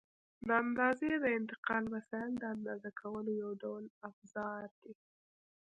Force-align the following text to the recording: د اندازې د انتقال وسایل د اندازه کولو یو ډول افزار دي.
د 0.47 0.49
اندازې 0.63 1.09
د 1.23 1.25
انتقال 1.39 1.83
وسایل 1.95 2.33
د 2.39 2.43
اندازه 2.55 2.89
کولو 3.01 3.31
یو 3.43 3.51
ډول 3.63 3.83
افزار 4.09 4.63
دي. 4.81 4.93